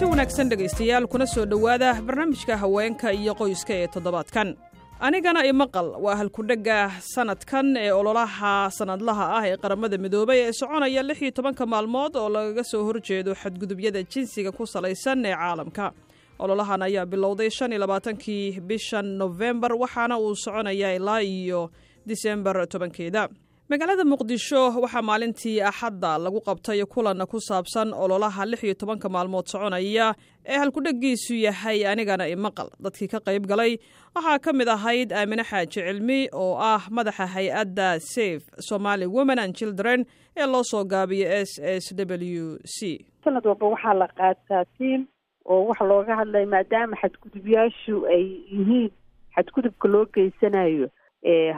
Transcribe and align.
kulanti 0.00 0.10
wanaagsan 0.10 0.48
dhegaystayaal 0.48 1.06
kuna 1.06 1.26
soo 1.26 1.44
dhowaada 1.44 2.00
barnaamijka 2.02 2.56
haweenka 2.56 3.12
iyo 3.12 3.34
qoyska 3.34 3.74
ee 3.74 3.86
toddobaadkan. 3.86 4.56
Anigana 5.00 5.44
imaqal 5.44 5.88
waa 6.00 6.16
halkudhegga 6.16 6.90
sanadkan 7.00 7.76
ee 7.76 7.92
ololaha 7.92 8.70
sanadlaha 8.70 9.36
ah 9.38 9.44
ee 9.48 9.56
qaramada 9.56 9.98
midoobay 9.98 10.38
ee 10.40 10.52
soconaya 10.52 11.02
lix 11.02 11.22
iyo 11.22 11.30
tobanka 11.30 11.66
maalmood 11.66 12.16
oo 12.16 12.28
lagaga 12.28 12.64
soo 12.64 12.84
horjeedo 12.84 13.34
xadgudubyada 13.34 14.02
jinsiga 14.02 14.52
ku 14.52 14.66
salaysan 14.66 15.24
ee 15.24 15.34
caalamka. 15.34 15.92
Ololahan 16.38 16.82
ayaa 16.82 17.06
bilowday 17.06 17.50
shan 17.50 17.72
iyo 17.72 17.80
labaatankii 17.80 18.60
bishan 18.60 19.06
nofembar 19.20 19.72
waxaana 19.74 20.18
uu 20.18 20.34
soconayaa 20.36 20.92
ilaa 20.96 21.20
iyo 21.22 21.70
disembar 22.06 22.66
tobankeeda 22.68 23.28
magaalada 23.70 24.04
muqdisho 24.12 24.62
waxaa 24.82 25.02
maalintii 25.08 25.60
axadda 25.70 26.18
lagu 26.18 26.40
qabtay 26.48 26.82
kulan 26.94 27.22
ku 27.30 27.38
saabsan 27.40 27.92
ololaha 27.94 28.42
lix 28.46 28.62
iyo 28.64 28.74
tobanka 28.74 29.08
maalmood 29.08 29.46
soconaya 29.46 30.14
ee 30.46 30.58
halkudheggiisu 30.62 31.34
yahay 31.46 31.86
anigana 31.86 32.26
imaqal 32.34 32.68
dadkii 32.82 33.08
ka 33.12 33.18
qayb 33.28 33.46
galay 33.46 33.78
waxaa 34.14 34.38
ka 34.46 34.52
mid 34.52 34.68
ahayd 34.68 35.12
aamine 35.12 35.44
xaaji 35.50 35.70
cilmi 35.86 36.18
oo 36.32 36.58
ah 36.58 36.82
madaxa 36.90 37.26
hay'adda 37.34 38.00
safe 38.00 38.42
somaali 38.70 39.06
women 39.06 39.38
and 39.38 39.54
children 39.54 40.04
ee 40.36 40.46
loo 40.46 40.64
soo 40.72 40.84
gaabiyo 40.84 41.28
s 41.46 41.52
s 41.62 41.94
w 41.94 42.58
c. 42.76 43.06
Sanad 43.24 43.46
walba 43.46 43.66
waxaa 43.74 43.94
la 44.02 44.08
qaataa 44.18 44.64
tiim 44.78 45.06
oo 45.46 45.62
waxa 45.70 45.84
looga 45.84 46.16
hadlaya 46.20 46.46
maadaama 46.46 46.96
xadgudubyaashu 47.02 48.02
ay 48.14 48.24
yihiin 48.50 48.90
xadgudubka 49.36 49.86
loo 49.94 50.04
geysanayo 50.14 50.90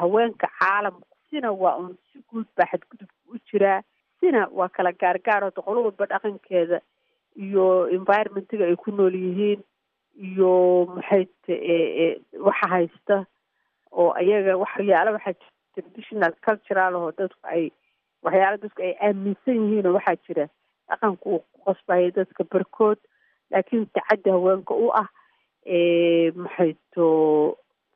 haweenka 0.01 0.47
caalamka 0.61 1.07
sina 1.33 1.49
waa 1.63 1.77
un 1.81 1.97
si 2.13 2.21
guud 2.31 2.47
baa 2.57 2.69
xadgudubka 2.69 3.17
u 3.33 3.39
jiraa 3.51 3.81
sina 4.21 4.47
waa 4.53 4.69
kala 4.69 4.93
gaargaar 4.93 5.45
oo 5.49 5.51
qolo 5.67 5.83
walba 5.89 6.07
dhaqankeeda 6.13 6.79
iyo 7.37 7.89
environmentiga 7.97 8.65
ay 8.69 8.77
ku 8.77 8.91
nool 8.93 9.15
yihiin 9.17 9.61
iyo 10.29 10.53
maxay 10.95 11.25
waxa 12.47 12.67
haysta 12.75 13.17
oo 13.93 14.11
ayaga 14.21 14.57
waxyaala 14.63 15.15
waxaa 15.17 15.33
jira 15.41 15.51
traditional 15.75 16.33
cultural 16.47 16.93
oo 17.01 17.11
dadku 17.19 17.41
ay 17.55 17.65
waxyaala 18.23 18.61
dadku 18.63 18.83
ay 18.85 18.93
aaminsan 19.01 19.57
yihiin 19.65 19.87
oo 19.89 19.97
waxaa 19.97 20.21
jira 20.29 20.45
dhaqanka 20.89 21.25
uu 21.33 21.41
ku 21.53 21.59
qasbayo 21.67 22.11
dadka 22.19 22.45
barkood. 22.53 22.99
Laakiin 23.53 23.87
tacaddi 23.97 24.31
haweenka 24.31 24.75
u 24.75 24.89
ah 25.01 25.09
maxayto 26.43 27.07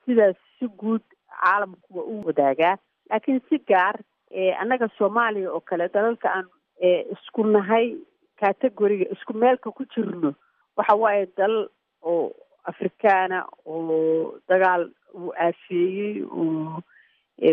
sidaas 0.04 0.36
si 0.58 0.66
guud 0.80 1.02
caalamku 1.28 1.88
waa 1.98 2.04
u 2.12 2.24
wadaagaa 2.26 2.76
laakiin 3.10 3.40
si 3.48 3.58
gaar 3.70 3.96
annaga 4.60 4.88
soomaaliya 4.98 5.52
oo 5.52 5.60
kale 5.60 5.88
dalalka 5.94 6.28
aan 6.34 6.46
isku 7.14 7.44
nahay 7.44 7.96
categoriga 8.40 9.06
isku 9.14 9.32
meelka 9.42 9.70
ku 9.72 9.84
jirno 9.94 10.34
waxa 10.76 10.94
waaye 11.02 11.26
dalal 11.36 11.68
oo 12.02 12.32
afrikaana 12.70 13.38
oo 13.66 14.38
dagaal 14.48 14.90
uu 15.14 15.32
aafeeyey 15.46 16.22
oo 16.22 16.82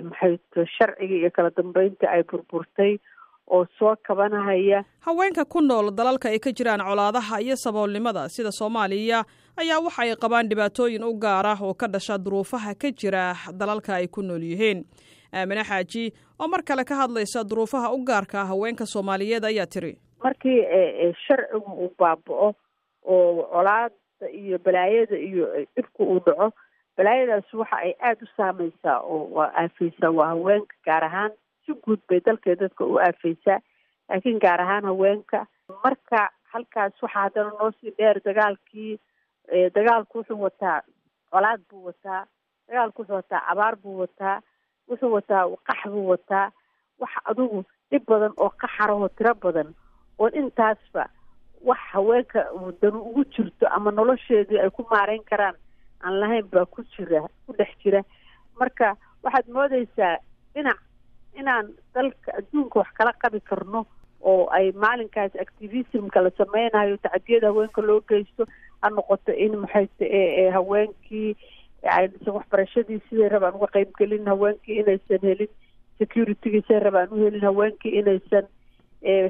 maxayto 0.09 0.65
sharciga 0.75 1.15
iyo 1.15 1.29
kala 1.31 1.49
dambeynta 1.57 2.09
ay 2.11 2.23
burburtay 2.23 2.97
oo 3.47 3.65
soo 3.79 3.95
kabanahaya 4.07 4.83
haweenka 4.99 5.45
ku 5.45 5.61
nool 5.61 5.91
dalalka 5.91 6.29
ay 6.29 6.39
ka 6.39 6.51
jiraan 6.51 6.81
colaadaha 6.89 7.41
iyo 7.41 7.55
saboolnimada 7.55 8.29
sida 8.29 8.51
soomaaliya 8.51 9.23
ayaa 9.57 9.79
waxa 9.79 10.01
ay 10.05 10.15
qabaan 10.15 10.49
dhibaatooyin 10.49 11.03
u 11.03 11.13
gaar 11.13 11.45
ah 11.47 11.59
oo 11.61 11.73
ka 11.73 11.87
dhasha 11.87 12.17
duruufaha 12.17 12.75
ka 12.75 12.91
jira 12.91 13.35
dalalka 13.53 13.95
ay 13.95 14.07
ku 14.07 14.21
nool 14.21 14.41
yihiin. 14.43 14.85
Aamine 15.33 15.63
xaaji 15.63 16.13
oo 16.39 16.47
mar 16.47 16.63
kale 16.63 16.83
ka 16.85 16.95
hadlaysa 16.95 17.43
duruufaha 17.43 17.91
u 17.93 18.03
gaarka 18.05 18.41
ah 18.41 18.45
haweenka 18.53 18.85
soomaaliyeed 18.85 19.45
ayaa 19.45 19.65
tiri. 19.65 19.97
Markii 20.23 20.61
sharcigu 21.27 21.71
uu 21.83 21.91
baaba-o 21.99 22.53
oo 23.05 23.43
colaada 23.53 24.29
iyo 24.31 24.57
balaayada 24.65 25.17
iyo 25.17 25.47
dhibka 25.75 26.03
uu 26.03 26.19
dhaco 26.25 26.51
balaayadaas 26.97 27.53
waxa 27.53 27.77
ay 27.77 27.93
aada 27.99 28.21
u 28.23 28.27
saameysaa 28.37 28.99
oo 29.01 29.27
waa 29.35 29.51
aafeysaa 29.57 30.11
waa 30.11 30.27
haweenka 30.31 30.75
gaar 30.85 31.03
ahaan 31.03 31.31
guud 31.85 32.01
bay 32.09 32.19
dalka 32.25 32.55
dadka 32.55 32.85
u 32.85 32.97
aafeysaa 32.99 33.59
laakiin 34.09 34.39
gaar 34.39 34.61
ahaan 34.61 34.85
haweenka. 34.85 35.45
Marka 35.83 36.29
halkaas 36.53 36.93
waxaa 37.01 37.23
haddana 37.23 37.49
noo 37.59 37.71
sii 37.79 37.91
dheer 37.97 38.19
dagaalkii 38.25 38.99
dagaalku 39.75 40.17
wuxuu 40.17 40.41
wataa 40.41 40.81
colaad 41.31 41.61
buu 41.69 41.85
wataa 41.85 42.25
dagaalku 42.67 43.01
wuxuu 43.01 43.15
wataa 43.15 43.41
abaar 43.51 43.75
buu 43.75 43.97
wataa 43.99 44.41
wuxuu 44.89 45.13
wataa 45.13 45.43
qax 45.67 45.81
buu 45.91 46.07
wataa. 46.09 46.51
Wax 46.99 47.11
adugu 47.25 47.63
dhib 47.91 48.03
badan 48.07 48.33
oo 48.37 48.49
qaxarahoo 48.61 49.07
tiro 49.17 49.33
badan 49.43 49.73
oo 50.19 50.29
intaasba 50.29 51.09
wax 51.65 51.79
haweenka 51.91 52.39
danu 52.81 52.99
ugu 53.01 53.23
jirto 53.25 53.67
ama 53.67 53.91
nolosheedii 53.91 54.59
ay 54.59 54.69
ku 54.69 54.85
maareyn 54.91 55.23
karaan 55.23 55.55
aan 56.03 56.19
lahayn 56.19 56.45
baa 56.51 56.65
ku 56.65 56.83
jira 56.93 57.21
ku 57.45 57.53
dhex 57.57 57.71
jira. 57.83 58.03
Marka 58.59 58.95
waxaad 59.23 59.47
moodeysaa 59.49 60.17
dhinac 60.53 60.79
inaan 61.39 61.67
dalka 61.95 62.31
adduunka 62.39 62.79
wax 62.79 62.89
kala 62.97 63.13
qabi 63.23 63.39
karno 63.49 63.85
oo 64.21 64.47
ay 64.57 64.71
maalinkaas 64.71 65.35
activismka 65.45 66.21
la 66.21 66.29
sameynayo 66.37 66.97
tacadiyada 66.97 67.47
haweenka 67.51 67.81
loo 67.81 68.01
geysto 68.09 68.45
ha 68.81 68.89
noqoto 68.89 69.31
in 69.45 69.57
maxayta 69.63 70.05
haweenkii 70.53 71.35
aysan 71.97 72.33
waxbarashadii 72.37 72.99
siday 73.09 73.29
rabaan 73.29 73.55
uga 73.59 73.67
qeybgelin 73.75 74.25
haweenkii 74.31 74.79
inaysan 74.83 75.19
helin 75.29 75.51
security-gii 75.99 76.61
siday 76.67 76.79
rabaan 76.87 77.11
u 77.11 77.19
helin 77.25 77.41
haweenkii 77.49 77.91
inaysan 77.99 78.47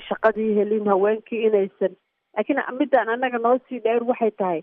shaqadii 0.08 0.56
helin 0.56 0.88
haweenkii 0.88 1.44
inaysan. 1.48 1.96
Laakiin 2.38 2.62
midaan 2.80 3.10
annaga 3.10 3.38
noo 3.38 3.58
sii 3.70 3.80
dheer 3.84 4.04
waxay 4.04 4.32
tahay 4.32 4.62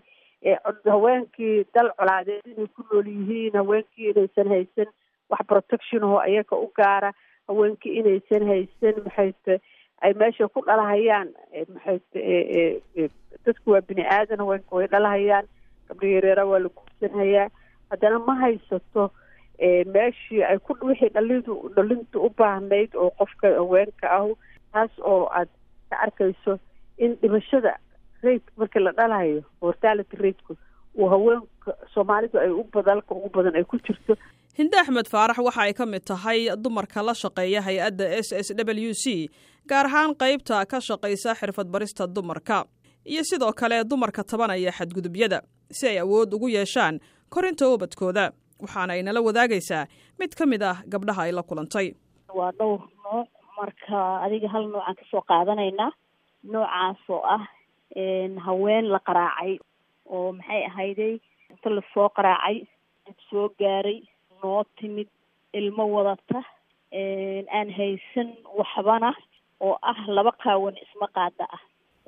haweenkii 0.89 1.65
dal 1.75 1.91
colaadeed 1.99 2.45
inay 2.47 2.67
ku 2.75 2.83
nool 2.91 3.07
yihiin 3.07 3.53
haweenkii 3.59 4.09
inaysan 4.11 4.47
haysan 4.47 4.89
wax 5.29 5.43
protection 5.47 6.03
oo 6.03 6.17
ayaga 6.19 6.55
u 6.55 6.71
gaara 6.75 7.11
haweenkii 7.51 7.95
inaysan 7.99 8.47
haysan 8.51 9.03
maxayte 9.05 9.59
ay 10.01 10.13
meesha 10.23 10.47
ku 10.47 10.61
dhalahayaan 10.67 11.29
maxayte 11.73 12.19
dadku 13.45 13.71
waa 13.75 13.81
bini 13.87 14.05
aadan 14.17 14.39
haweenka 14.43 14.75
way 14.75 14.87
dhalahayaan 14.87 15.45
gabdha 15.89 16.07
yareera 16.15 16.45
waa 16.45 16.59
la 16.65 16.69
guursanhayaa. 16.77 17.49
Haddana 17.91 18.19
ma 18.27 18.35
haysato 18.41 19.11
meeshii 19.93 20.43
ay 20.43 20.57
ku 20.59 20.73
wixii 20.89 21.09
dhalidu 21.15 21.55
dhalinta 21.75 22.19
u 22.19 22.29
baahnayd 22.37 22.95
oo 22.95 23.09
qofka 23.19 23.47
haweenka 23.59 24.09
ahu 24.17 24.37
taas 24.73 24.91
oo 24.99 25.25
aad 25.39 25.49
ka 25.89 25.99
arkayso 26.05 26.57
in 26.97 27.15
dhimashada 27.21 27.75
rate 28.23 28.47
markii 28.57 28.79
la 28.83 28.91
dhalayo 28.91 29.41
mortality 29.61 30.17
rateku 30.17 30.55
uu 30.99 31.07
haweenka 31.13 31.71
soomaalidu 31.93 32.37
ay 32.39 32.49
u 32.51 32.63
badalka 32.73 33.15
ugu 33.15 33.29
badan 33.35 33.55
ay 33.55 33.63
ku 33.63 33.77
jirto. 33.87 34.15
Hinde 34.57 34.75
axmed 34.81 35.07
faarax 35.07 35.37
waxa 35.47 35.61
ay 35.67 35.73
ka 35.73 35.85
mid 35.85 36.03
tahay 36.05 36.39
dumarka 36.63 37.01
la 37.03 37.13
shaqeeya 37.13 37.61
hay'adda 37.67 38.05
s 38.25 38.29
s 38.33 38.47
w 38.57 38.93
c 39.03 39.29
gaar 39.71 39.85
ahaan 39.89 40.11
qaybta 40.23 40.65
ka 40.71 40.79
shaqaysa 40.89 41.35
xirfad 41.39 41.67
barista 41.75 42.07
dumarka 42.07 42.65
iyo 43.05 43.23
sidoo 43.23 43.53
kale 43.53 43.83
dumarka 43.83 44.23
tabanaya 44.23 44.71
xadgudubyada 44.79 45.39
si 45.71 45.87
ay 45.87 45.99
awood 46.03 46.33
ugu 46.33 46.49
yeeshaan 46.49 46.99
korinta 47.33 47.69
ubadkooda 47.69 48.25
waxaana 48.63 48.93
ay 48.97 49.01
nala 49.07 49.21
wadaagaysaa 49.27 49.85
mid 50.19 50.35
ka 50.39 50.45
mid 50.45 50.61
ah 50.63 50.77
gabdhaha 50.93 51.21
ay 51.27 51.31
la 51.31 51.43
kulantay. 51.43 51.87
Waa 52.39 52.51
dhowr 52.59 52.79
nooc 53.05 53.29
marka 53.57 53.99
adiga 54.25 54.47
hal 54.53 54.67
noocaan 54.73 54.95
ka 54.99 55.03
soo 55.11 55.21
qaadanaynaa. 55.31 55.91
Noocaas 56.43 57.01
oo 57.09 57.21
ah 57.35 57.43
haween 58.45 58.85
la 58.93 58.99
qaraacay 58.99 59.57
oo 60.15 60.31
maxay 60.37 60.61
ahayday 60.69 61.13
inta 61.51 61.69
la 61.75 61.81
soo 61.93 62.07
qaraacay 62.17 62.57
dib 63.05 63.17
soo 63.29 63.45
gaaray 63.59 63.99
noo 64.43 64.63
timid 64.79 65.09
ilmo 65.59 65.83
wadata 65.95 66.39
aan 67.57 67.69
haysan 67.79 68.29
waxbana 68.59 69.09
oo 69.65 69.75
ah 69.91 69.99
laba 70.15 70.31
qaawan 70.43 70.75
isma 70.85 71.07
qaada 71.17 71.45
ah. 71.55 71.61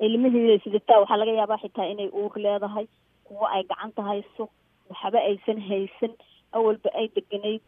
Ilmihii 0.06 0.58
sidataa 0.64 1.00
waxaa 1.02 1.20
laga 1.20 1.32
yaabaa 1.38 1.62
xitaa 1.62 1.86
inay 1.92 2.08
uur 2.20 2.32
leedahay 2.44 2.86
kuwo 3.26 3.44
ay 3.54 3.62
gacanta 3.70 4.02
hayso 4.08 4.44
waxba 4.90 5.18
aysan 5.30 5.60
haysan 5.68 6.12
awalba 6.56 6.88
ay 6.98 7.06
deganayd 7.16 7.62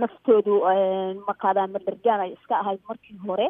naftoodu 0.00 0.54
maqaadaan 1.28 1.70
madargaan 1.76 2.20
ay 2.24 2.32
iska 2.36 2.54
ahayd 2.62 2.80
markii 2.88 3.16
hore 3.26 3.46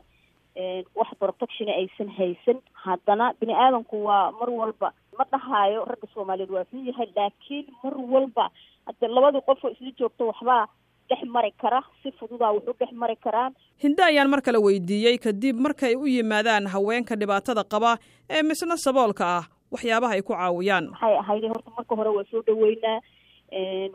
wax 0.99 1.11
protection 1.23 1.69
aysan 1.81 2.09
haysan. 2.19 2.59
Haddana 2.85 3.27
bini 3.41 3.55
aadamku 3.65 3.97
waa 4.09 4.31
mar 4.39 4.51
walba 4.61 4.89
ma 5.19 5.25
dhahaayo 5.33 5.85
ragga 5.91 6.07
soomaaliyeed 6.15 6.51
waa 6.57 6.65
xun 6.71 6.87
yahay 6.91 7.09
laakiin 7.17 7.67
mar 7.83 7.95
walba 8.13 8.51
hadde 8.87 9.07
labadii 9.17 9.45
qof 9.49 9.65
oo 9.65 9.71
isla 9.75 9.91
joogto 9.99 10.27
waxbaa 10.31 10.67
dhex 11.11 11.23
mari 11.37 11.51
kara 11.63 11.81
si 12.03 12.13
fududaa 12.19 12.53
wuxu 12.57 12.73
dhex 12.81 12.93
mari 12.93 13.17
karaan. 13.17 13.53
Hinde 13.83 14.03
ayaan 14.03 14.31
mar 14.31 14.43
kale 14.43 14.59
weydiiyey 14.59 15.19
kadib 15.19 15.57
markay 15.67 15.95
u 15.97 16.07
yimaadaan 16.07 16.67
haweenka 16.75 17.17
dhibaatada 17.17 17.65
qaba 17.65 17.97
ee 18.31 18.43
misna 18.43 18.77
saboolka 18.77 19.25
ah 19.39 19.45
waxyaabaha 19.75 20.13
ay 20.19 20.23
ku 20.23 20.33
caawiyaan. 20.35 20.87
Maxay 20.95 21.17
ahayde 21.23 21.49
horta 21.49 21.71
marka 21.77 21.95
hore 22.01 22.11
waa 22.17 22.25
soo 22.31 22.43
dhaweynaa 22.47 22.99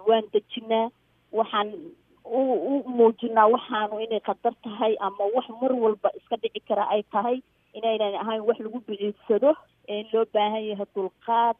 waan 0.07 0.23
dejinaa 0.33 0.89
waxaan 1.31 1.71
u 2.25 2.41
u 2.71 2.83
muujinaa 2.97 3.47
waxaanu 3.55 3.99
inay 4.05 4.19
khatar 4.27 4.53
tahay 4.63 4.95
ama 4.99 5.23
wax 5.35 5.47
mar 5.61 5.71
walba 5.83 6.09
iska 6.19 6.35
dhici 6.43 6.59
kara 6.67 6.83
ay 6.95 7.03
tahay 7.15 7.37
inaynan 7.73 8.15
ahayn 8.21 8.41
wax 8.47 8.59
lagu 8.59 8.79
biciidsado 8.87 9.55
loo 10.13 10.25
baahan 10.33 10.63
yahay 10.69 10.87
dulqaad 10.95 11.57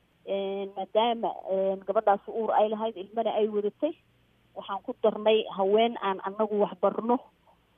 maadaama 0.75 1.30
gabadhaas 1.88 2.24
uur 2.27 2.51
ay 2.60 2.69
lahayd 2.69 2.95
ilmana 2.98 3.31
ay 3.39 3.48
wadatay. 3.48 3.94
Waxaan 4.56 4.81
ku 4.86 4.94
darnay 5.04 5.44
haween 5.57 5.94
aan 6.01 6.19
anagu 6.27 6.60
wax 6.63 6.74
barno 6.81 7.18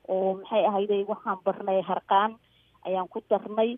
oo 0.07 0.33
maxay 0.39 0.63
ahayday 0.65 1.03
waxaan 1.07 1.39
barnay 1.45 1.81
harqaan. 1.81 2.31
Ayaan 2.85 3.07
ku 3.11 3.19
darnay 3.29 3.77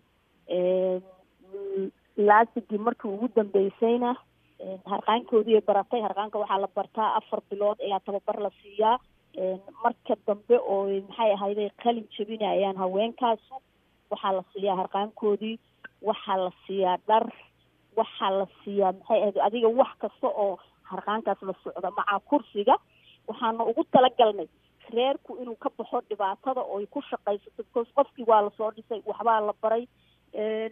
laasigii 2.16 2.78
markii 2.78 3.08
ugu 3.10 3.28
dambeysayna 3.36 4.14
harqaankoodii 4.92 5.60
baratay. 5.66 6.00
Harqaanka 6.06 6.38
waxaa 6.38 6.60
la 6.60 6.68
bartaa 6.76 7.14
afar 7.18 7.40
bilood 7.50 7.78
ayaa 7.80 8.00
tababar 8.00 8.38
la 8.40 8.50
siiyaa. 8.62 8.98
Marka 9.82 10.14
dambe 10.26 10.56
oo 10.72 10.84
maxay 11.08 11.32
ahayday 11.32 11.70
qalin 11.82 12.06
jabinayaan 12.16 12.76
haweenkaasu 12.76 13.54
waxaa 14.10 14.32
la 14.36 14.42
siiyaa 14.52 14.76
harqaankoodii 14.76 15.58
waxaa 16.08 16.36
la 16.44 16.50
siiyaa 16.66 16.96
dhar 17.08 17.24
waxaa 18.00 18.30
la 18.38 18.46
siiyaa 18.64 18.92
maxay 18.98 19.20
ahayd 19.22 19.36
adiga 19.46 19.68
wax 19.80 19.90
kasta 20.02 20.28
oo 20.44 20.52
harqaankaas 20.90 21.40
la 21.48 21.54
socda 21.64 21.90
macaa 21.98 22.18
kursiga 22.30 22.74
waxaana 23.28 23.62
ugu 23.70 23.82
talagalnay 23.94 24.48
reerku 24.94 25.32
inuu 25.42 25.56
ka 25.64 25.70
baxo 25.78 25.98
dhibaatada 26.10 26.60
oo 26.70 26.78
ay 26.82 26.86
ku 26.94 27.00
shaqaysato 27.10 27.56
because 27.66 27.90
qofkii 27.98 28.26
waa 28.30 28.40
la 28.46 28.50
soo 28.58 28.70
dhisay 28.76 29.00
waxbaa 29.10 29.40
la 29.48 29.54
baray 29.62 29.84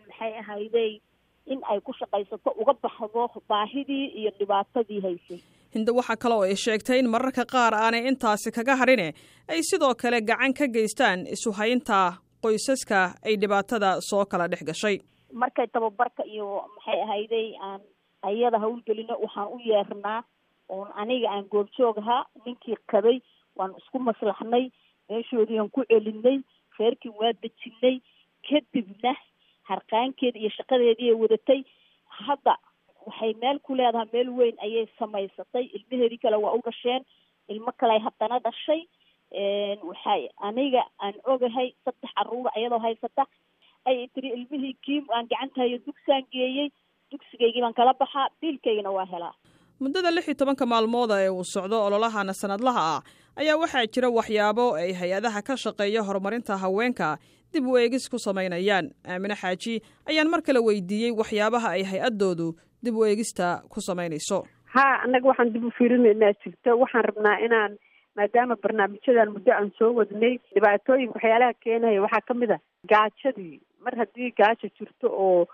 maxay 0.08 0.32
ahayday 0.42 0.90
in 1.52 1.60
ay 1.72 1.78
ku 1.86 1.92
shaqaysato 2.00 2.50
uga 2.62 2.75
baxdo 2.82 3.22
baahidii 3.48 4.06
iyo 4.20 4.30
dhibaatadii 4.38 5.00
haysay. 5.06 5.40
Hinde 5.75 5.90
waxaa 5.98 6.16
kale 6.22 6.34
oo 6.38 6.42
ay 6.48 6.56
sheegtay 6.64 6.98
in 7.02 7.08
mararka 7.14 7.44
qaar 7.52 7.75
aanay 7.75 8.02
intaasi 8.10 8.50
kaga 8.58 8.75
hadhine 8.80 9.08
ay 9.52 9.60
sidoo 9.70 9.94
kale 10.02 10.19
gacan 10.30 10.52
ka 10.58 10.66
geystaan 10.76 11.19
isuhaynta 11.36 11.98
qoysaska 12.44 13.00
ay 13.28 13.34
dhibaatada 13.42 13.90
soo 14.10 14.25
kala 14.32 14.48
dhex 14.52 14.62
gashay 14.70 14.96
markay 15.32 15.66
tababarka 15.66 16.22
iyo 16.25 16.64
maxay 16.75 17.00
ahayday 17.02 17.48
aan 17.62 17.80
ayada 18.22 18.58
hawlgelino 18.58 19.14
waxaan 19.25 19.48
u 19.54 19.58
yeernaa 19.69 20.22
oon 20.69 20.88
aniga 21.00 21.28
aan 21.30 21.48
goobjoog 21.52 21.98
ahaa 21.98 22.25
ninkii 22.44 22.76
qabay 22.92 23.20
waan 23.56 23.75
isku 23.78 23.98
maslaxnay 23.98 24.70
meeshoodii 25.08 25.58
aan 25.58 25.70
ku 25.70 25.84
celinay 25.90 26.38
reerkii 26.78 27.12
waa 27.20 27.32
dejinay 27.42 27.96
kadibna 28.48 29.12
harqaankeeda 29.69 30.38
iyo 30.38 30.50
shaqadeedii 30.56 31.08
ay 31.10 31.14
wadatay. 31.22 31.60
Hadda 32.26 32.54
waxay 33.06 33.32
meel 33.40 33.58
ku 33.60 33.75
leedahay 33.75 34.08
meel 34.12 34.28
weyn 34.38 34.56
ayay 34.64 34.86
samaysatay 34.98 35.64
ilmaheedii 35.76 36.19
kale 36.22 36.36
waa 36.36 36.52
u 36.58 36.62
dhasheen 36.66 37.02
ilmo 37.48 37.72
kale 37.80 37.98
haddana 37.98 38.38
dhashay. 38.44 38.82
Waxay 39.88 40.28
aniga 40.40 40.82
aan 41.04 41.14
ogahay 41.25 41.75
saddex 41.84 42.10
caruura 42.16 42.50
iyadoo 42.56 42.78
haysata 42.78 43.26
ay 43.86 44.08
tiri 44.14 44.28
ilmihii 44.36 44.75
kiim 44.84 45.04
aan 45.14 45.26
gacantahayo 45.30 45.78
dugsaan 45.86 46.25
geeyey 46.32 46.69
dugsigaygii 47.12 47.60
baan 47.64 47.75
kala 47.75 47.94
baxaa 48.00 48.28
biilkaygana 48.40 48.90
waa 48.90 49.06
helaa. 49.12 49.34
Muddada 49.80 50.10
lix 50.10 50.26
iyo 50.28 50.34
tobanka 50.34 50.66
maalmooda 50.66 51.20
ee 51.25 51.28
uu 51.30 51.44
socdo 51.44 51.84
ololahana 51.86 52.32
sanadlaha 52.34 52.80
ah 52.96 53.02
ayaa 53.40 53.56
waxaa 53.62 53.86
jira 53.94 54.08
waxyaabo 54.19 54.75
ay 54.82 54.92
hay'adaha 55.00 55.42
ka 55.48 55.56
shaqeeya 55.64 56.02
horumarinta 56.08 56.56
haweenka 56.62 57.16
dib 57.52 57.66
u 57.66 57.76
eegis 57.78 58.08
ku 58.10 58.19
samaynayaan. 58.19 58.90
Aamine 59.08 59.34
xaaji 59.42 59.75
ayaan 60.10 60.28
mar 60.30 60.42
kale 60.42 60.58
weydiiyey 60.69 61.12
waxyaabaha 61.20 61.69
ay 61.78 61.82
hay'addoodu 61.92 62.48
dib 62.84 62.94
u 62.96 63.04
eegista 63.06 63.62
ku 63.72 63.80
samaynayso. 63.80 64.42
Ha 64.75 64.84
annaga 65.04 65.28
waxaan 65.30 65.52
dib 65.54 65.64
u 65.64 65.70
fiirinaynaa 65.78 66.32
jirto. 66.44 66.76
Waxaan 66.82 67.04
rabnaa 67.08 67.38
inaan 67.46 67.78
maadaama 68.16 68.56
barnaamijyadan 68.62 69.32
muddo 69.32 69.52
aan 69.54 69.70
soo 69.78 69.92
wadnay 70.00 70.34
dhibaatooyinka 70.54 71.14
waxyaalaha 71.16 71.54
keenaya 71.64 72.02
waxaa 72.04 72.26
ka 72.28 72.34
mid 72.34 72.50
a 72.50 72.58
gaajadii 72.92 73.60
mar 73.84 73.94
haddii 74.00 74.30
gaajo 74.40 74.69
jirto 74.78 75.08
oo 75.26 75.46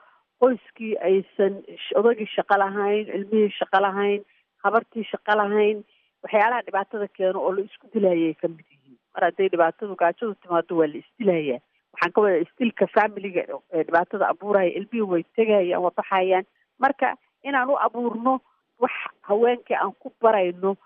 qoyskii 0.43 0.93
aysan 1.09 1.55
odagii 2.01 2.29
shaqo 2.37 2.57
lahayn 2.63 3.09
ilmihii 3.19 3.53
shaqo 3.59 3.81
lahayn 3.87 4.25
habartii 4.65 5.05
shaqo 5.13 5.37
lahayn 5.43 5.85
waxyaalaha 6.25 6.67
dhibaatada 6.69 7.09
keeno 7.19 7.39
oo 7.47 7.53
la 7.57 7.63
isku 7.69 7.87
dilaayay 7.95 8.35
ka 8.43 8.49
mid 8.49 8.65
yihiin. 8.73 8.99
Mar 9.15 9.25
hadday 9.29 9.49
dhibaatadu 9.55 9.97
gaajadu 10.03 10.35
timaado 10.43 10.77
waa 10.81 10.89
la 10.93 10.99
isdilayaa 11.03 11.61
waxaan 11.93 12.13
ka 12.17 12.21
wada 12.25 12.39
isdilka 12.47 12.87
familiga 12.97 13.43
ee 13.73 13.83
dhibaatada 13.89 14.29
abuuraya 14.33 14.73
ilmihii 14.79 15.09
way 15.13 15.23
tegayaan 15.37 15.83
waa 15.85 15.95
baxayaan. 16.01 16.47
Marka 16.79 17.15
inaan 17.45 17.71
u 17.71 17.77
abuurno 17.87 18.41
wax 18.83 18.93
haweenkii 19.29 19.77
aan 19.83 19.93
ku 20.03 20.13
barayno 20.23 20.77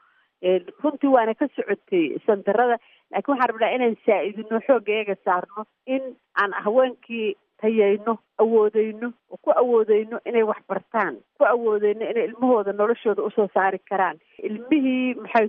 runtii 0.82 1.10
waana 1.14 1.34
ka 1.34 1.48
socotay 1.56 2.04
sandarada 2.26 2.76
laakiin 3.12 3.32
waxaan 3.34 3.50
rabnaa 3.50 3.74
inaan 3.76 3.96
saa-idino 4.06 4.60
xoogga 4.66 4.92
eega 5.00 5.14
saarno 5.24 5.64
in 5.86 6.02
aan 6.42 6.52
haweenkii 6.64 7.28
tayayno 7.62 8.18
awoodeyno 8.42 9.08
oo 9.30 9.38
ku 9.42 9.50
awoodeyno 9.62 10.20
inay 10.28 10.42
wax 10.50 10.60
bartaan 10.68 11.14
ku 11.38 11.44
awoodeyno 11.44 12.04
inay 12.10 12.24
ilmahooda 12.28 12.72
noloshooda 12.72 13.22
u 13.22 13.30
soo 13.30 13.48
saari 13.54 13.78
karaan. 13.90 14.18
Ilmihii 14.42 15.14
maxay 15.14 15.48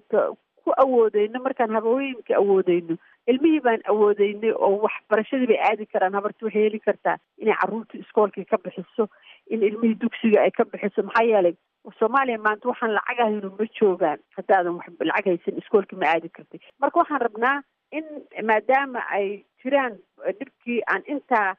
ku 0.64 0.72
awoodeyno 0.84 1.40
markaan 1.44 1.76
habooyinka 1.78 2.34
awoodeyno? 2.42 2.96
Ilmihii 3.28 3.60
baan 3.66 3.82
awoodeynay 3.92 4.52
oo 4.58 4.72
waxbarashadii 4.86 5.48
bay 5.52 5.60
aadi 5.70 5.86
karaan 5.86 6.14
habarti 6.18 6.46
waxay 6.46 6.64
heli 6.66 6.80
kartaa. 6.80 7.18
Inay 7.38 7.56
carruurtii 7.62 8.02
iskoolkii 8.02 8.46
ka 8.46 8.58
bixiso 8.58 9.08
in 9.50 9.64
ilmihii 9.64 10.00
dugsiga 10.02 10.42
ay 10.42 10.52
ka 10.52 10.66
bixiso 10.66 11.04
maxaa 11.04 11.28
yeelay 11.30 11.54
soomaaliya 12.00 12.38
maanta 12.46 12.70
waxaan 12.70 12.94
lacag 12.98 13.20
ahayno 13.20 13.50
ma 13.60 13.66
joogaan. 13.80 14.20
Haddaadan 14.38 14.76
wax 14.78 14.88
lacag 15.10 15.26
haysan 15.32 15.58
iskoolkii 15.62 16.00
ma 16.00 16.06
aadi 16.14 16.30
kartay. 16.30 16.60
Marka 16.82 17.00
waxaan 17.00 17.22
rabnaa 17.22 17.58
in 17.92 18.06
maadaama 18.50 19.00
ay 19.18 19.44
jiraan 19.64 19.98
dhibkii 20.40 20.82
aan 20.88 21.04
intaa 21.16 21.56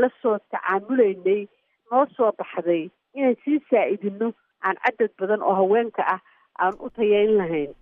la 0.00 0.08
soo 0.22 0.38
tacaamulaynay 0.50 1.46
noo 1.90 2.06
soo 2.16 2.32
baxday 2.38 2.90
inaan 3.14 3.36
sii 3.44 3.60
saa-idino 3.70 4.32
aan 4.66 4.76
cadad 4.84 5.10
badan 5.18 5.42
oo 5.42 5.54
haweenka 5.54 6.02
ah 6.14 6.20
aan 6.58 6.74
u 6.80 6.90
tayeyn 6.90 7.36
lahayn 7.38 7.72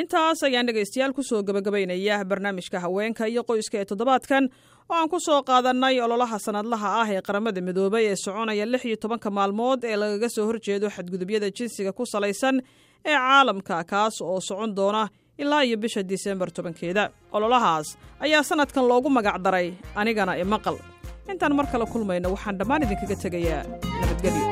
intaas 0.00 0.42
ayaan 0.46 0.66
dhegaystayaal 0.68 1.12
ku 1.16 1.22
soo 1.22 1.42
gabagabaynaya 1.48 2.16
barnaamijka 2.30 2.78
haweenka 2.84 3.24
iyo 3.32 3.42
qoyska 3.50 3.76
ee 3.80 3.84
toddobaadkan 3.90 4.44
oo 4.90 4.94
aan 4.96 5.08
ku 5.12 5.18
soo 5.26 5.40
qaadannay 5.50 5.96
ololaha 6.06 6.38
sanadlaha 6.46 6.88
ah 7.02 7.08
ee 7.14 7.22
qaramada 7.28 7.60
midoobay 7.68 8.04
ee 8.12 8.16
soconaya 8.24 8.66
lix 8.72 8.82
iyo 8.88 8.96
tobanka 9.04 9.28
maalmood 9.38 9.80
ee 9.90 9.96
lagaga 10.02 10.28
soo 10.36 10.44
horjeedo 10.50 10.86
xadgudubyada 10.96 11.48
jinsiga 11.58 11.92
ku 11.98 12.04
salaysan 12.12 12.56
ee 13.08 13.16
caalamka 13.16 13.76
kaas 13.92 14.20
oo 14.20 14.40
socon 14.48 14.70
doona 14.78 15.02
ilaa 15.42 15.62
iyo 15.68 15.76
bisha 15.84 16.02
disembar 16.12 16.48
tobankeeda. 16.56 17.04
Ololahaas 17.36 17.88
ayaa 18.24 18.42
sannadkan 18.48 18.84
loogu 18.90 19.08
magac 19.16 19.38
daray 19.46 19.68
anigana 20.00 20.32
imaqal 20.44 20.76
intaan 21.32 21.54
mar 21.58 21.66
kale 21.72 21.86
kulmayno 21.92 22.28
waxaan 22.34 22.58
dhammaan 22.60 22.82
idinkaga 22.86 23.16
tegayaa 23.24 23.62
nabadgelyo 24.00 24.44